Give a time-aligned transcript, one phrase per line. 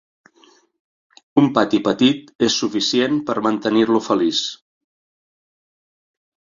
[1.41, 4.43] Un pati petit és suficient per mantenir-lo feliç.